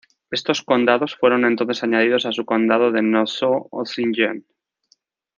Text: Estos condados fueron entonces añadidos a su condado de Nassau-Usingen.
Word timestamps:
Estos 0.31 0.63
condados 0.63 1.15
fueron 1.15 1.45
entonces 1.45 1.83
añadidos 1.83 2.25
a 2.25 2.31
su 2.31 2.43
condado 2.43 2.91
de 2.91 3.03
Nassau-Usingen. 3.03 4.47